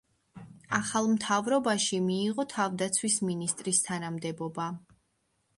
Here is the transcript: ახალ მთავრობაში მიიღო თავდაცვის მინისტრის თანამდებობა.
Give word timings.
ახალ 0.77 1.09
მთავრობაში 1.11 2.01
მიიღო 2.07 2.47
თავდაცვის 2.55 3.21
მინისტრის 3.29 3.85
თანამდებობა. 3.91 4.71